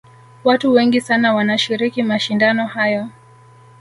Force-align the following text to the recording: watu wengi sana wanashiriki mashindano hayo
watu 0.43 0.71
wengi 0.71 1.01
sana 1.01 1.33
wanashiriki 1.33 2.03
mashindano 2.03 2.67
hayo 2.67 3.07